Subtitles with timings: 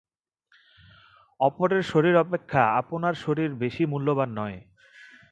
[1.39, 4.57] অপরের শরীর অপেক্ষা আপনার শরীর বেশী মূল্যবান নয়।